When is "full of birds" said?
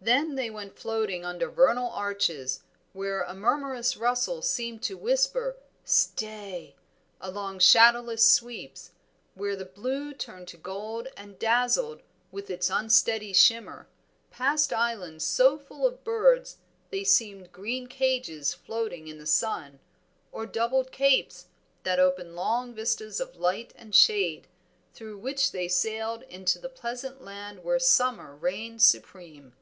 15.58-16.58